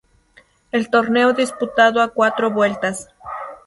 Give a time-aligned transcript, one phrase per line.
[0.71, 3.07] El torneo disputado a cuatro vueltas.